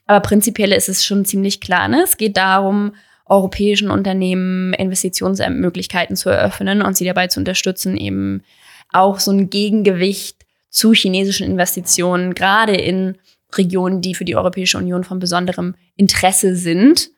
[0.06, 1.88] Aber prinzipiell ist es schon ziemlich klar.
[1.88, 2.04] Ne?
[2.04, 2.94] Es geht darum,
[3.26, 8.44] europäischen Unternehmen Investitionsmöglichkeiten zu eröffnen und sie dabei zu unterstützen, eben
[8.92, 13.18] auch so ein Gegengewicht zu chinesischen Investitionen, gerade in
[13.54, 17.10] Regionen, die für die Europäische Union von besonderem Interesse sind,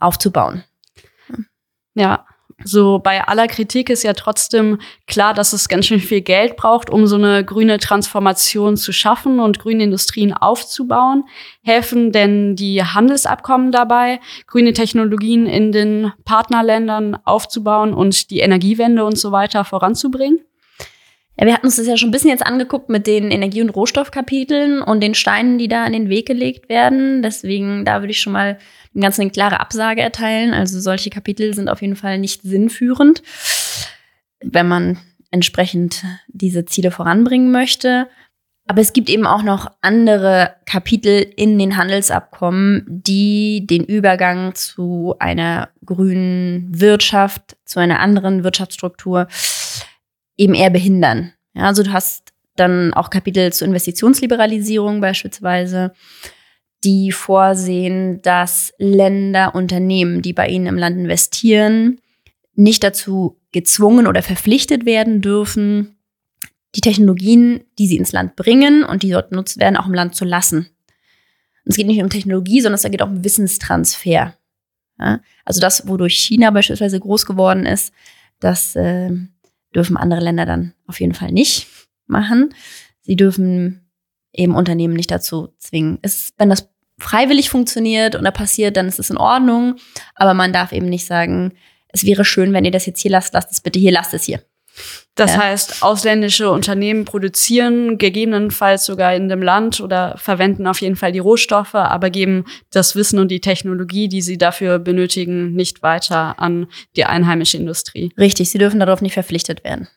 [0.00, 0.64] aufzubauen.
[1.94, 2.26] Ja,
[2.64, 6.90] so bei aller Kritik ist ja trotzdem klar, dass es ganz schön viel Geld braucht,
[6.90, 11.24] um so eine grüne Transformation zu schaffen und grüne Industrien aufzubauen.
[11.62, 19.18] Helfen denn die Handelsabkommen dabei, grüne Technologien in den Partnerländern aufzubauen und die Energiewende und
[19.18, 20.40] so weiter voranzubringen?
[21.38, 23.70] Ja, wir hatten uns das ja schon ein bisschen jetzt angeguckt mit den Energie- und
[23.70, 27.22] Rohstoffkapiteln und den Steinen, die da an den Weg gelegt werden.
[27.22, 28.58] Deswegen, da würde ich schon mal
[28.94, 30.52] dem Ganzen eine klare Absage erteilen.
[30.52, 33.22] Also solche Kapitel sind auf jeden Fall nicht sinnführend,
[34.40, 34.98] wenn man
[35.30, 38.08] entsprechend diese Ziele voranbringen möchte.
[38.66, 45.16] Aber es gibt eben auch noch andere Kapitel in den Handelsabkommen, die den Übergang zu
[45.18, 49.26] einer grünen Wirtschaft, zu einer anderen Wirtschaftsstruktur
[50.36, 51.32] eben eher behindern.
[51.54, 55.92] Ja, also du hast dann auch Kapitel zur Investitionsliberalisierung beispielsweise,
[56.84, 62.00] die vorsehen, dass Länder, Unternehmen, die bei ihnen im Land investieren,
[62.54, 65.96] nicht dazu gezwungen oder verpflichtet werden dürfen,
[66.74, 70.14] die Technologien, die sie ins Land bringen und die dort genutzt werden, auch im Land
[70.14, 70.68] zu lassen.
[71.64, 74.34] Und es geht nicht um Technologie, sondern es geht auch um Wissenstransfer.
[74.98, 75.20] Ja?
[75.44, 77.92] Also das, wodurch China beispielsweise groß geworden ist,
[78.40, 79.10] das äh,
[79.74, 81.68] dürfen andere Länder dann auf jeden Fall nicht
[82.06, 82.54] machen.
[83.02, 83.88] Sie dürfen
[84.32, 85.98] eben Unternehmen nicht dazu zwingen.
[86.02, 86.71] Es, wenn das
[87.02, 89.76] freiwillig funktioniert und da passiert, dann ist es in Ordnung.
[90.14, 91.52] Aber man darf eben nicht sagen,
[91.88, 94.24] es wäre schön, wenn ihr das jetzt hier lasst, lasst es bitte hier, lasst es
[94.24, 94.40] hier.
[95.14, 95.42] Das ja.
[95.42, 101.18] heißt, ausländische Unternehmen produzieren gegebenenfalls sogar in dem Land oder verwenden auf jeden Fall die
[101.18, 106.68] Rohstoffe, aber geben das Wissen und die Technologie, die sie dafür benötigen, nicht weiter an
[106.96, 108.14] die einheimische Industrie.
[108.16, 109.88] Richtig, sie dürfen darauf nicht verpflichtet werden.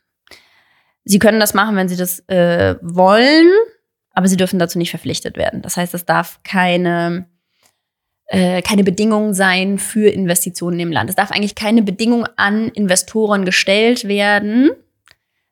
[1.06, 3.48] Sie können das machen, wenn sie das äh, wollen,
[4.16, 5.62] aber sie dürfen dazu nicht verpflichtet werden.
[5.62, 7.28] Das heißt, es darf keine
[8.28, 11.10] äh, keine Bedingung sein für Investitionen im Land.
[11.12, 14.72] Es darf eigentlich keine Bedingung an Investoren gestellt werden,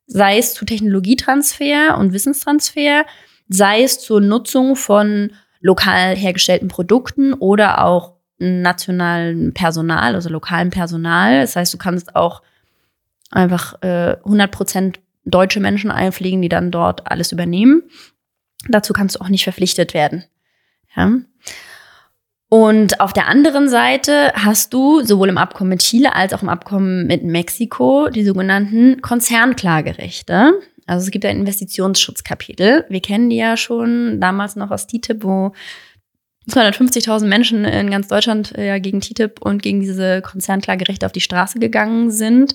[0.07, 3.05] sei es zu Technologietransfer und Wissenstransfer,
[3.47, 11.41] sei es zur Nutzung von lokal hergestellten Produkten oder auch nationalen Personal, also lokalem Personal.
[11.41, 12.41] Das heißt, du kannst auch
[13.29, 17.83] einfach äh, 100 Prozent deutsche Menschen einfliegen, die dann dort alles übernehmen.
[18.67, 20.23] Dazu kannst du auch nicht verpflichtet werden.
[20.95, 21.11] Ja.
[22.49, 26.49] Und auf der anderen Seite hast du sowohl im Abkommen mit Chile als auch im
[26.49, 30.53] Abkommen mit Mexiko die sogenannten Konzernklagerechte.
[30.85, 32.85] Also es gibt ein Investitionsschutzkapitel.
[32.89, 35.53] Wir kennen die ja schon damals noch aus TTIP, wo
[36.49, 41.21] 250.000 Menschen in ganz Deutschland äh, ja gegen TTIP und gegen diese Konzernklagerechte auf die
[41.21, 42.53] Straße gegangen sind.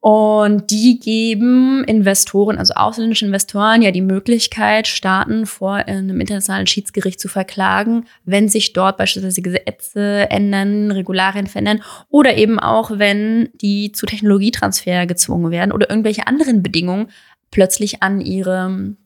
[0.00, 7.20] Und die geben Investoren, also ausländische Investoren, ja die Möglichkeit, Staaten vor einem internationalen Schiedsgericht
[7.20, 13.92] zu verklagen, wenn sich dort beispielsweise Gesetze ändern, Regularien verändern oder eben auch, wenn die
[13.92, 17.10] zu Technologietransfer gezwungen werden oder irgendwelche anderen Bedingungen
[17.50, 18.96] plötzlich an ihre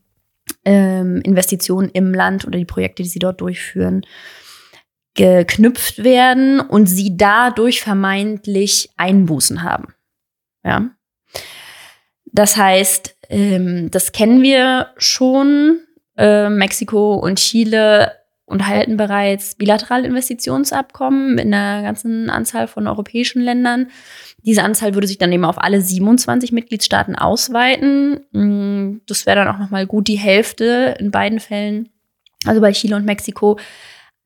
[0.65, 4.03] ähm, Investitionen im Land oder die Projekte, die sie dort durchführen,
[5.15, 9.89] geknüpft werden und sie dadurch vermeintlich Einbußen haben.
[10.65, 10.91] Ja.
[12.27, 15.81] Das heißt, ähm, das kennen wir schon.
[16.17, 18.13] Äh, Mexiko und Chile
[18.47, 23.89] unterhalten bereits bilaterale Investitionsabkommen mit einer ganzen Anzahl von europäischen Ländern.
[24.43, 28.21] Diese Anzahl würde sich dann eben auf alle 27 Mitgliedstaaten ausweiten.
[28.33, 31.89] Mm, das wäre dann auch noch mal gut die Hälfte in beiden Fällen.
[32.45, 33.59] Also bei Chile und Mexiko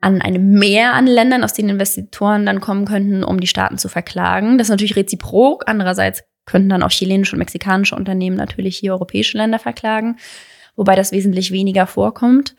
[0.00, 3.88] an einem Mehr an Ländern, aus denen Investitoren dann kommen könnten, um die Staaten zu
[3.88, 4.58] verklagen.
[4.58, 5.64] Das ist natürlich reziprok.
[5.66, 10.16] Andererseits könnten dann auch chilenische und mexikanische Unternehmen natürlich hier europäische Länder verklagen,
[10.76, 12.54] wobei das wesentlich weniger vorkommt,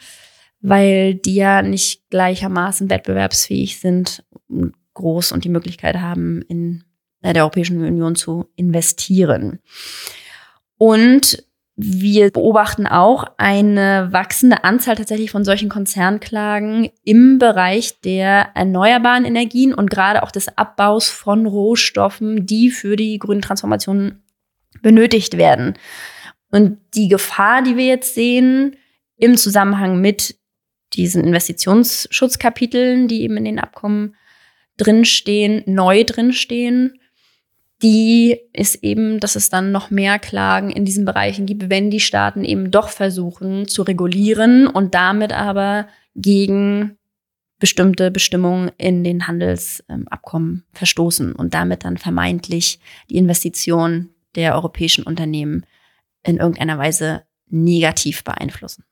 [0.62, 4.24] weil die ja nicht gleichermaßen wettbewerbsfähig sind,
[4.94, 6.84] groß und die Möglichkeit haben, in
[7.24, 9.60] der Europäischen Union zu investieren.
[10.78, 11.44] Und
[11.82, 19.74] wir beobachten auch eine wachsende Anzahl tatsächlich von solchen Konzernklagen im Bereich der erneuerbaren Energien
[19.74, 24.22] und gerade auch des Abbaus von Rohstoffen, die für die grüne Transformation
[24.82, 25.76] benötigt werden.
[26.52, 28.76] Und die Gefahr, die wir jetzt sehen
[29.16, 30.36] im Zusammenhang mit
[30.92, 34.18] diesen Investitionsschutzkapiteln, die eben in den Abkommen
[34.76, 37.00] drinstehen, neu drinstehen,
[37.82, 42.02] die ist eben, dass es dann noch mehr Klagen in diesen Bereichen gibt, wenn die
[42.02, 46.98] Staaten eben doch versuchen zu regulieren und damit aber gegen
[47.60, 55.66] bestimmte Bestimmungen in den Handelsabkommen verstoßen und damit dann vermeintlich die Investition der europäischen Unternehmen
[56.24, 58.84] in irgendeiner Weise negativ beeinflussen.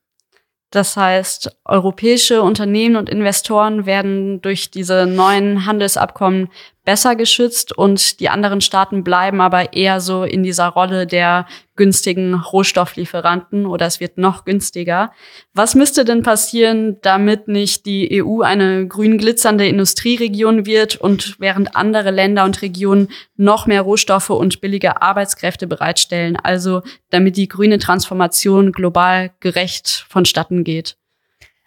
[0.70, 6.50] Das heißt, europäische Unternehmen und Investoren werden durch diese neuen Handelsabkommen
[6.88, 11.46] besser geschützt und die anderen Staaten bleiben aber eher so in dieser Rolle der
[11.76, 15.12] günstigen Rohstofflieferanten oder es wird noch günstiger.
[15.54, 21.76] Was müsste denn passieren, damit nicht die EU eine grün glitzernde Industrieregion wird und während
[21.76, 27.80] andere Länder und Regionen noch mehr Rohstoffe und billige Arbeitskräfte bereitstellen, also damit die grüne
[27.80, 30.96] Transformation global gerecht vonstatten geht?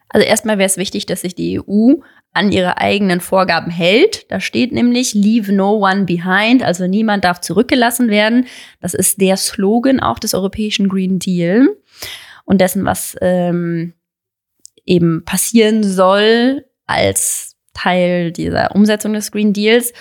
[0.09, 1.97] Also erstmal wäre es wichtig, dass sich die EU
[2.33, 4.31] an ihre eigenen Vorgaben hält.
[4.31, 8.47] Da steht nämlich Leave no one behind, also niemand darf zurückgelassen werden.
[8.81, 11.69] Das ist der Slogan auch des europäischen Green Deal.
[12.45, 13.95] und dessen, was ähm,
[14.85, 19.93] eben passieren soll als Teil dieser Umsetzung des Green Deals.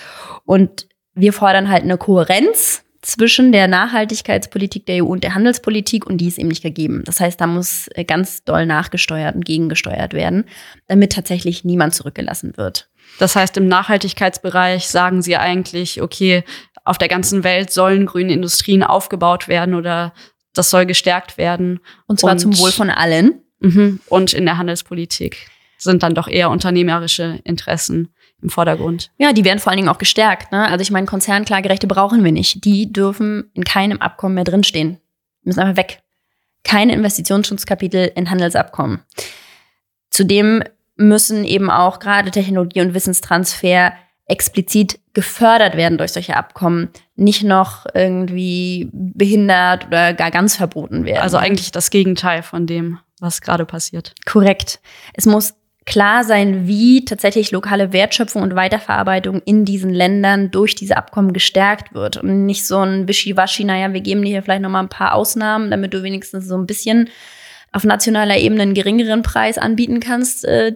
[0.44, 6.18] Und wir fordern halt eine Kohärenz zwischen der Nachhaltigkeitspolitik der EU und der Handelspolitik und
[6.18, 7.02] die ist eben nicht gegeben.
[7.04, 10.44] Das heißt, da muss äh, ganz doll nachgesteuert und gegengesteuert werden,
[10.86, 12.90] damit tatsächlich niemand zurückgelassen wird.
[13.18, 16.44] Das heißt, im Nachhaltigkeitsbereich sagen Sie eigentlich, okay,
[16.84, 20.12] auf der ganzen Welt sollen grüne Industrien aufgebaut werden oder
[20.54, 21.80] das soll gestärkt werden.
[22.06, 23.42] Und zwar und, zum Wohl von allen.
[23.60, 24.00] Mhm.
[24.06, 28.08] Und in der Handelspolitik sind dann doch eher unternehmerische Interessen
[28.42, 29.10] im Vordergrund.
[29.18, 30.52] Ja, die werden vor allen Dingen auch gestärkt.
[30.52, 30.66] Ne?
[30.68, 32.64] Also ich meine, Konzernklagerechte brauchen wir nicht.
[32.64, 34.98] Die dürfen in keinem Abkommen mehr drinstehen.
[35.42, 36.02] Die müssen einfach weg.
[36.64, 39.00] Keine Investitionsschutzkapitel in Handelsabkommen.
[40.10, 40.62] Zudem
[40.96, 43.92] müssen eben auch gerade Technologie- und Wissenstransfer
[44.26, 51.22] explizit gefördert werden durch solche Abkommen, nicht noch irgendwie behindert oder gar ganz verboten werden.
[51.22, 54.14] Also eigentlich das Gegenteil von dem, was gerade passiert.
[54.24, 54.80] Korrekt.
[55.14, 55.54] Es muss
[55.86, 61.94] klar sein, wie tatsächlich lokale Wertschöpfung und Weiterverarbeitung in diesen Ländern durch diese Abkommen gestärkt
[61.94, 62.18] wird.
[62.18, 65.14] Und nicht so ein Wischiwaschi, naja, wir geben dir hier vielleicht noch mal ein paar
[65.14, 67.08] Ausnahmen, damit du wenigstens so ein bisschen
[67.72, 70.72] auf nationaler Ebene einen geringeren Preis anbieten kannst äh,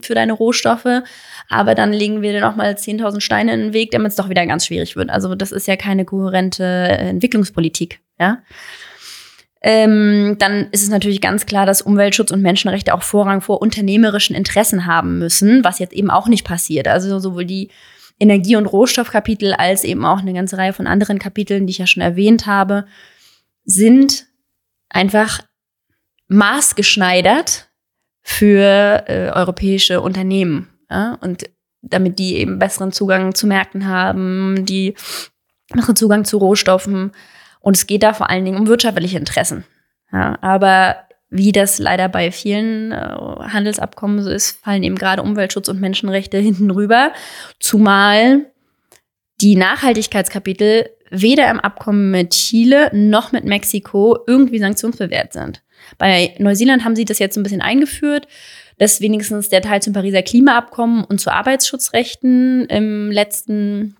[0.00, 1.02] für deine Rohstoffe.
[1.48, 4.28] Aber dann legen wir dir noch mal 10.000 Steine in den Weg, damit es doch
[4.28, 5.10] wieder ganz schwierig wird.
[5.10, 8.38] Also das ist ja keine kohärente Entwicklungspolitik, ja.
[9.68, 14.36] Ähm, dann ist es natürlich ganz klar, dass Umweltschutz und Menschenrechte auch Vorrang vor unternehmerischen
[14.36, 16.86] Interessen haben müssen, was jetzt eben auch nicht passiert.
[16.86, 17.70] Also sowohl die
[18.20, 21.88] Energie- und Rohstoffkapitel als eben auch eine ganze Reihe von anderen Kapiteln, die ich ja
[21.88, 22.86] schon erwähnt habe,
[23.64, 24.26] sind
[24.88, 25.40] einfach
[26.28, 27.68] maßgeschneidert
[28.22, 30.68] für äh, europäische Unternehmen.
[30.88, 31.18] Ja?
[31.20, 31.50] Und
[31.82, 34.94] damit die eben besseren Zugang zu Märkten haben, die
[35.72, 37.10] besseren Zugang zu Rohstoffen,
[37.66, 39.64] und es geht da vor allen Dingen um wirtschaftliche Interessen.
[40.12, 40.98] Ja, aber
[41.30, 46.38] wie das leider bei vielen äh, Handelsabkommen so ist, fallen eben gerade Umweltschutz und Menschenrechte
[46.38, 47.12] hinten rüber.
[47.58, 48.46] Zumal
[49.40, 55.64] die Nachhaltigkeitskapitel weder im Abkommen mit Chile noch mit Mexiko irgendwie sanktionsbewehrt sind.
[55.98, 58.28] Bei Neuseeland haben sie das jetzt ein bisschen eingeführt,
[58.78, 63.96] dass wenigstens der Teil zum Pariser Klimaabkommen und zu Arbeitsschutzrechten im letzten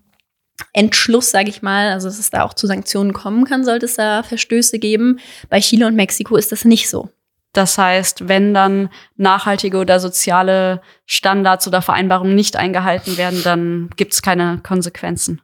[0.73, 3.95] Entschluss, sage ich mal, also dass es da auch zu Sanktionen kommen kann, sollte es
[3.95, 5.19] da Verstöße geben.
[5.49, 7.09] Bei Chile und Mexiko ist das nicht so.
[7.53, 14.13] Das heißt, wenn dann nachhaltige oder soziale Standards oder Vereinbarungen nicht eingehalten werden, dann gibt
[14.13, 15.41] es keine Konsequenzen.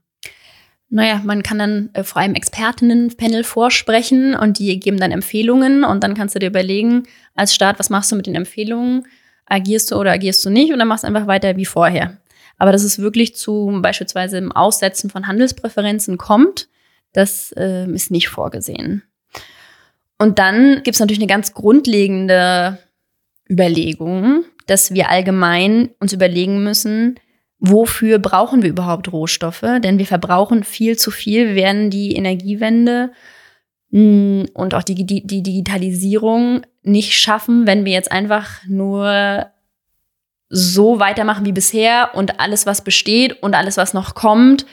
[0.90, 6.04] Naja, man kann dann äh, vor einem Expertinnenpanel vorsprechen und die geben dann Empfehlungen und
[6.04, 9.08] dann kannst du dir überlegen, als Staat, was machst du mit den Empfehlungen?
[9.48, 12.18] Agierst du oder agierst du nicht und dann machst du einfach weiter wie vorher.
[12.58, 16.70] Aber dass es wirklich zu beispielsweise im Aussetzen von Handelspräferenzen kommt,
[17.12, 19.04] das äh, ist nicht vorgesehen.
[20.18, 22.78] Und dann gibt es natürlich eine ganz grundlegende
[23.50, 27.20] Überlegung, dass wir allgemein uns überlegen müssen,
[27.60, 29.66] wofür brauchen wir überhaupt Rohstoffe?
[29.84, 31.56] Denn wir verbrauchen viel zu viel.
[31.56, 33.12] Werden die Energiewende
[33.92, 39.48] mm, und auch die, die, die Digitalisierung nicht schaffen, wenn wir jetzt einfach nur
[40.56, 44.68] so weitermachen wie bisher und alles, was besteht und alles, was noch kommt,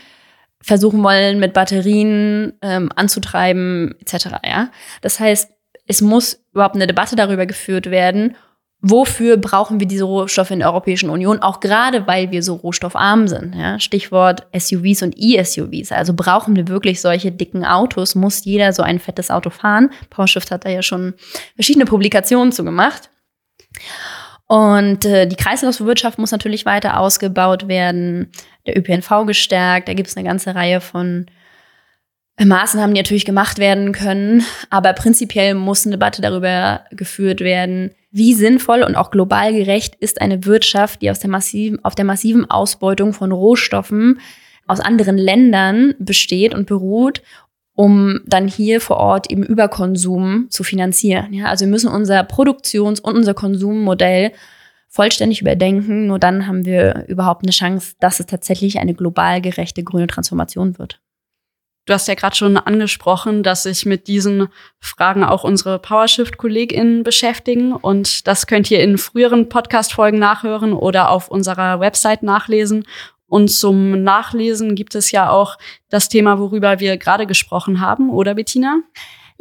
[0.60, 4.26] versuchen wollen, mit Batterien ähm, anzutreiben, etc.
[4.44, 4.70] Ja?
[5.00, 5.50] Das heißt,
[5.86, 8.36] es muss überhaupt eine Debatte darüber geführt werden,
[8.82, 13.26] wofür brauchen wir diese Rohstoffe in der Europäischen Union, auch gerade weil wir so rohstoffarm
[13.26, 13.54] sind.
[13.54, 13.80] Ja?
[13.80, 15.92] Stichwort SUVs und E-SUVs.
[15.92, 19.88] Also brauchen wir wirklich solche dicken Autos, muss jeder so ein fettes Auto fahren.
[20.10, 21.14] PowerShift hat da ja schon
[21.54, 23.08] verschiedene Publikationen zu gemacht.
[24.50, 28.32] Und äh, die Kreislaufwirtschaft muss natürlich weiter ausgebaut werden,
[28.66, 29.86] der ÖPNV gestärkt.
[29.86, 31.26] Da gibt es eine ganze Reihe von
[32.36, 34.42] äh, Maßnahmen, die natürlich gemacht werden können.
[34.68, 40.20] Aber prinzipiell muss eine Debatte darüber geführt werden, wie sinnvoll und auch global gerecht ist
[40.20, 44.18] eine Wirtschaft, die aus der massiven, auf der massiven Ausbeutung von Rohstoffen
[44.66, 47.22] aus anderen Ländern besteht und beruht
[47.80, 51.32] um dann hier vor Ort eben Überkonsum zu finanzieren.
[51.32, 54.32] Ja, also wir müssen unser Produktions- und unser Konsummodell
[54.90, 56.06] vollständig überdenken.
[56.06, 60.78] Nur dann haben wir überhaupt eine Chance, dass es tatsächlich eine global gerechte grüne Transformation
[60.78, 61.00] wird.
[61.86, 67.72] Du hast ja gerade schon angesprochen, dass sich mit diesen Fragen auch unsere PowerShift-KollegInnen beschäftigen.
[67.72, 72.85] Und das könnt ihr in früheren Podcast-Folgen nachhören oder auf unserer Website nachlesen.
[73.31, 75.56] Und zum Nachlesen gibt es ja auch
[75.88, 78.81] das Thema, worüber wir gerade gesprochen haben, oder Bettina?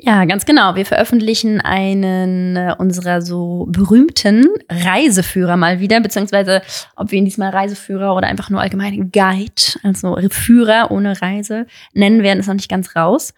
[0.01, 0.75] Ja, ganz genau.
[0.75, 6.61] Wir veröffentlichen einen äh, unserer so berühmten Reiseführer mal wieder, beziehungsweise
[6.95, 12.23] ob wir ihn diesmal Reiseführer oder einfach nur allgemein Guide, also Führer ohne Reise nennen
[12.23, 13.33] werden, ist noch nicht ganz raus,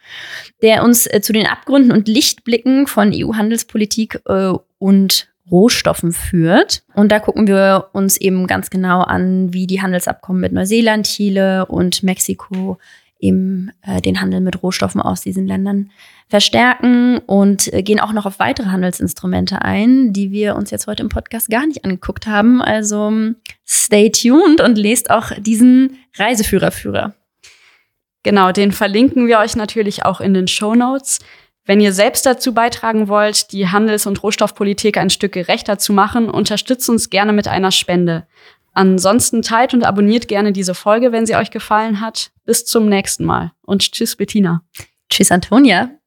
[0.62, 6.84] der uns äh, zu den Abgründen und Lichtblicken von EU-Handelspolitik äh, und Rohstoffen führt.
[6.96, 11.66] Und da gucken wir uns eben ganz genau an, wie die Handelsabkommen mit Neuseeland, Chile
[11.66, 12.78] und Mexiko
[13.22, 15.92] eben äh, den Handel mit Rohstoffen aus diesen Ländern
[16.28, 21.04] verstärken und äh, gehen auch noch auf weitere Handelsinstrumente ein, die wir uns jetzt heute
[21.04, 22.62] im Podcast gar nicht angeguckt haben.
[22.62, 23.12] Also
[23.68, 27.14] stay tuned und lest auch diesen Reiseführerführer.
[28.24, 31.20] Genau, den verlinken wir euch natürlich auch in den Show Notes.
[31.66, 36.30] Wenn ihr selbst dazu beitragen wollt, die Handels- und Rohstoffpolitik ein Stück gerechter zu machen,
[36.30, 38.28] unterstützt uns gerne mit einer Spende.
[38.74, 42.32] Ansonsten teilt und abonniert gerne diese Folge, wenn sie euch gefallen hat.
[42.46, 44.64] Bis zum nächsten Mal und tschüss Bettina.
[45.10, 46.01] Tschüss Antonia.